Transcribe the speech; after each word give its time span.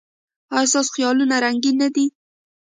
ایا 0.55 0.69
ستاسو 0.71 0.89
خیالونه 0.95 1.35
رنګین 1.45 1.75
نه 1.81 1.89
دي؟ 1.95 2.05